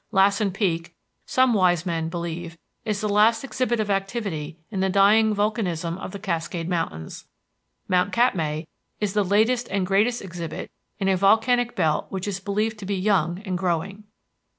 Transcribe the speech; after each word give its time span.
Lassen 0.11 0.49
Peak, 0.49 0.95
some 1.27 1.53
wise 1.53 1.85
men 1.85 2.09
believe, 2.09 2.57
is 2.83 3.01
the 3.01 3.07
last 3.07 3.43
exhibit 3.43 3.79
of 3.79 3.91
activity 3.91 4.57
in 4.71 4.79
the 4.79 4.89
dying 4.89 5.31
volcanism 5.31 5.95
of 5.99 6.09
the 6.09 6.17
Cascade 6.17 6.67
Mountains. 6.67 7.27
Mount 7.87 8.11
Katmai 8.11 8.63
is 8.99 9.13
the 9.13 9.23
latest 9.23 9.67
and 9.69 9.85
greatest 9.85 10.19
exhibit 10.23 10.71
in 10.97 11.07
a 11.07 11.15
volcanic 11.15 11.75
belt 11.75 12.07
which 12.09 12.27
is 12.27 12.39
believed 12.39 12.79
to 12.79 12.85
be 12.87 12.95
young 12.97 13.43
and 13.45 13.59
growing. 13.59 14.03